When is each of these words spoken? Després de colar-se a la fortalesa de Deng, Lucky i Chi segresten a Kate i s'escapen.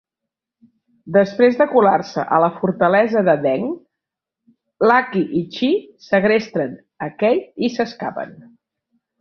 Després 1.17 1.57
de 1.59 1.67
colar-se 1.73 2.23
a 2.37 2.39
la 2.45 2.49
fortalesa 2.55 3.23
de 3.29 3.35
Deng, 3.43 3.67
Lucky 4.93 5.23
i 5.43 5.45
Chi 5.59 5.71
segresten 6.09 6.75
a 7.09 7.13
Kate 7.23 7.67
i 7.69 7.75
s'escapen. 7.77 8.37